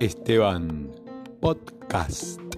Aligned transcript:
Esteban 0.00 0.88
Podcast. 1.44 2.49